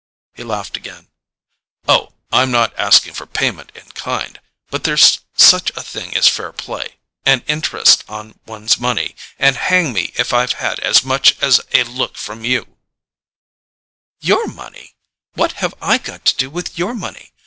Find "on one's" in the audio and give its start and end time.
8.09-8.79